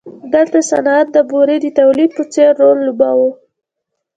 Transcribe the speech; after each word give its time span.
دلته 0.33 0.57
صنعت 0.69 1.07
د 1.15 1.17
بورې 1.29 1.55
د 1.61 1.65
تولید 1.79 2.11
په 2.17 2.23
څېر 2.33 2.51
رول 2.61 2.79
لوباوه. 2.87 3.29